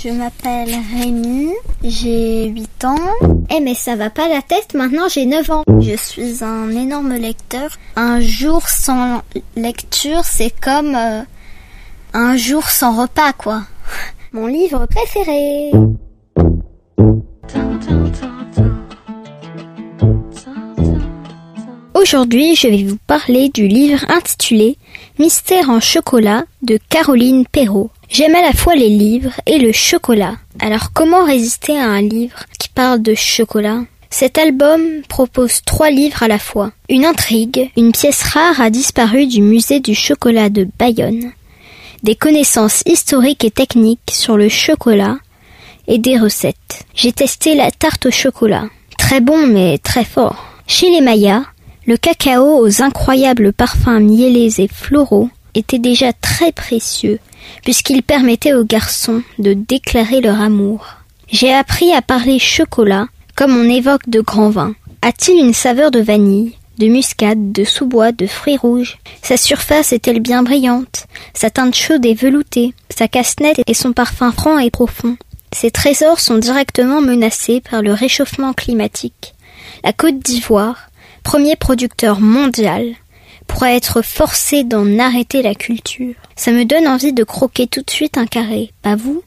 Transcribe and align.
Je 0.00 0.10
m'appelle 0.10 0.76
Rémi, 0.94 1.50
j'ai 1.82 2.46
8 2.50 2.84
ans. 2.84 2.96
Eh 3.50 3.58
mais 3.58 3.74
ça 3.74 3.96
va 3.96 4.10
pas 4.10 4.28
la 4.28 4.42
tête, 4.42 4.74
maintenant 4.74 5.08
j'ai 5.08 5.26
9 5.26 5.50
ans. 5.50 5.64
Je 5.80 5.96
suis 5.96 6.44
un 6.44 6.70
énorme 6.70 7.14
lecteur. 7.14 7.76
Un 7.96 8.20
jour 8.20 8.68
sans 8.68 9.22
lecture, 9.56 10.22
c'est 10.22 10.54
comme 10.60 10.94
euh, 10.94 11.22
un 12.12 12.36
jour 12.36 12.68
sans 12.68 13.02
repas, 13.02 13.32
quoi. 13.32 13.62
Mon 14.32 14.46
livre 14.46 14.86
préféré. 14.86 15.72
Aujourd'hui, 21.94 22.54
je 22.54 22.68
vais 22.68 22.84
vous 22.84 22.98
parler 23.08 23.48
du 23.48 23.66
livre 23.66 24.08
intitulé 24.08 24.78
Mystère 25.18 25.70
en 25.70 25.80
chocolat 25.80 26.44
de 26.62 26.78
Caroline 26.88 27.44
Perrault. 27.50 27.90
J'aime 28.10 28.34
à 28.34 28.40
la 28.40 28.52
fois 28.52 28.74
les 28.74 28.88
livres 28.88 29.38
et 29.44 29.58
le 29.58 29.70
chocolat. 29.70 30.36
Alors 30.60 30.92
comment 30.94 31.24
résister 31.24 31.78
à 31.78 31.88
un 31.88 32.00
livre 32.00 32.44
qui 32.58 32.70
parle 32.70 33.02
de 33.02 33.14
chocolat? 33.14 33.82
Cet 34.08 34.38
album 34.38 34.80
propose 35.08 35.60
trois 35.64 35.90
livres 35.90 36.22
à 36.22 36.28
la 36.28 36.38
fois. 36.38 36.72
Une 36.88 37.04
intrigue, 37.04 37.70
une 37.76 37.92
pièce 37.92 38.22
rare 38.22 38.60
a 38.62 38.70
disparu 38.70 39.26
du 39.26 39.42
musée 39.42 39.80
du 39.80 39.94
chocolat 39.94 40.48
de 40.48 40.66
Bayonne, 40.78 41.32
des 42.02 42.14
connaissances 42.14 42.82
historiques 42.86 43.44
et 43.44 43.50
techniques 43.50 44.10
sur 44.10 44.38
le 44.38 44.48
chocolat 44.48 45.18
et 45.86 45.98
des 45.98 46.18
recettes. 46.18 46.86
J'ai 46.94 47.12
testé 47.12 47.54
la 47.54 47.70
tarte 47.70 48.06
au 48.06 48.10
chocolat. 48.10 48.64
Très 48.96 49.20
bon 49.20 49.46
mais 49.46 49.76
très 49.76 50.04
fort. 50.04 50.46
Chez 50.66 50.90
les 50.90 51.02
Mayas, 51.02 51.44
le 51.86 51.98
cacao 51.98 52.58
aux 52.58 52.82
incroyables 52.82 53.52
parfums 53.52 54.00
miellés 54.00 54.62
et 54.62 54.68
floraux 54.68 55.28
était 55.54 55.78
déjà 55.78 56.12
très 56.12 56.52
précieux, 56.52 57.18
puisqu'il 57.62 58.02
permettait 58.02 58.54
aux 58.54 58.64
garçons 58.64 59.22
de 59.38 59.52
déclarer 59.52 60.20
leur 60.20 60.40
amour. 60.40 60.86
J'ai 61.30 61.52
appris 61.52 61.92
à 61.92 62.02
parler 62.02 62.38
chocolat, 62.38 63.06
comme 63.34 63.56
on 63.56 63.68
évoque 63.68 64.08
de 64.08 64.20
grands 64.20 64.50
vins. 64.50 64.74
A-t-il 65.02 65.38
une 65.38 65.54
saveur 65.54 65.90
de 65.90 66.00
vanille, 66.00 66.54
de 66.78 66.86
muscade, 66.86 67.52
de 67.52 67.64
sous-bois, 67.64 68.12
de 68.12 68.26
fruits 68.26 68.56
rouges? 68.56 68.98
Sa 69.22 69.36
surface 69.36 69.92
est-elle 69.92 70.20
bien 70.20 70.42
brillante? 70.42 71.06
Sa 71.34 71.50
teinte 71.50 71.74
chaude 71.74 72.06
et 72.06 72.14
veloutée? 72.14 72.72
Sa 72.88 73.08
casse-nette 73.08 73.60
et 73.66 73.74
son 73.74 73.92
parfum 73.92 74.32
franc 74.32 74.58
et 74.58 74.70
profond? 74.70 75.16
Ces 75.52 75.70
trésors 75.70 76.20
sont 76.20 76.38
directement 76.38 77.00
menacés 77.00 77.62
par 77.68 77.82
le 77.82 77.92
réchauffement 77.92 78.52
climatique. 78.52 79.34
La 79.84 79.92
Côte 79.92 80.18
d'Ivoire, 80.18 80.90
premier 81.22 81.56
producteur 81.56 82.20
mondial, 82.20 82.94
pourrait 83.48 83.76
être 83.76 84.02
forcé 84.02 84.62
d'en 84.62 84.98
arrêter 85.00 85.42
la 85.42 85.56
culture. 85.56 86.14
Ça 86.36 86.52
me 86.52 86.64
donne 86.64 86.86
envie 86.86 87.12
de 87.12 87.24
croquer 87.24 87.66
tout 87.66 87.82
de 87.82 87.90
suite 87.90 88.16
un 88.16 88.26
carré, 88.26 88.70
pas 88.82 88.94
vous? 88.94 89.24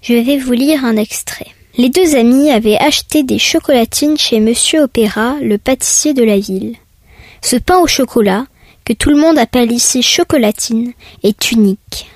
Je 0.00 0.14
vais 0.14 0.38
vous 0.38 0.52
lire 0.52 0.86
un 0.86 0.96
extrait. 0.96 1.48
Les 1.76 1.90
deux 1.90 2.16
amis 2.16 2.50
avaient 2.50 2.78
acheté 2.78 3.22
des 3.22 3.38
chocolatines 3.38 4.16
chez 4.16 4.40
Monsieur 4.40 4.80
Opéra, 4.80 5.34
le 5.42 5.58
pâtissier 5.58 6.14
de 6.14 6.24
la 6.24 6.38
ville. 6.38 6.76
Ce 7.42 7.56
pain 7.56 7.76
au 7.78 7.86
chocolat, 7.86 8.46
que 8.86 8.94
tout 8.94 9.10
le 9.10 9.16
monde 9.16 9.36
appelle 9.36 9.72
ici 9.72 10.02
chocolatine, 10.02 10.92
est 11.22 11.50
unique. 11.50 12.08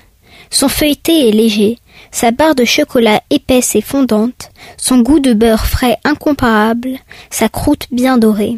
Son 0.49 0.67
feuilleté 0.67 1.29
est 1.29 1.31
léger, 1.31 1.77
sa 2.11 2.31
barre 2.31 2.55
de 2.55 2.65
chocolat 2.65 3.21
épaisse 3.29 3.75
et 3.75 3.81
fondante, 3.81 4.49
son 4.77 4.99
goût 4.99 5.19
de 5.19 5.33
beurre 5.33 5.67
frais 5.67 5.97
incomparable, 6.03 6.97
sa 7.29 7.47
croûte 7.47 7.87
bien 7.91 8.17
dorée. 8.17 8.57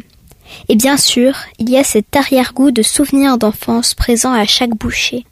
Et 0.68 0.76
bien 0.76 0.96
sûr, 0.96 1.34
il 1.58 1.70
y 1.70 1.76
a 1.76 1.84
cet 1.84 2.16
arrière-goût 2.16 2.70
de 2.70 2.82
souvenirs 2.82 3.38
d'enfance 3.38 3.94
présent 3.94 4.32
à 4.32 4.44
chaque 4.46 4.74
bouchée. 4.76 5.24